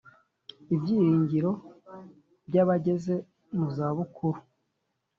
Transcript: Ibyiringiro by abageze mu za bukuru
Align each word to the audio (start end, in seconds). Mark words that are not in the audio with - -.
Ibyiringiro 0.73 1.51
by 2.47 2.55
abageze 2.63 3.15
mu 3.57 3.67
za 3.75 3.87
bukuru 3.95 4.39